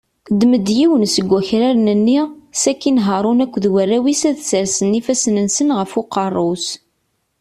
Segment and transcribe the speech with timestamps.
[0.31, 2.21] Ddem-d yiwen seg wakraren-nni,
[2.61, 6.67] sakin Haṛun akked warraw-is ad sersen ifassen-nsen ɣef uqerru-s.